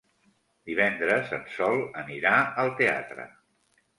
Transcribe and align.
Divendres 0.69 1.33
en 1.37 1.43
Sol 1.57 1.77
anirà 2.03 2.33
al 2.65 2.75
teatre. 2.83 3.29